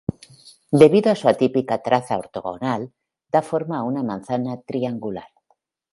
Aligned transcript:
Debido 0.81 1.11
a 1.11 1.15
su 1.15 1.27
atípica 1.31 1.83
traza 1.87 2.17
ortogonal 2.23 2.81
da 3.33 3.41
forma 3.49 3.75
a 3.77 3.83
una 3.91 4.01
manzana 4.11 4.59
triangular. 4.69 5.29